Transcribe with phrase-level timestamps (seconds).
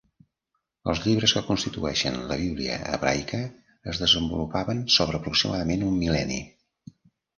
[0.93, 3.41] Els llibres que constitueixen la Bíblia hebraica
[3.93, 6.41] es desenvolupaven sobre aproximadament un mil·lenni.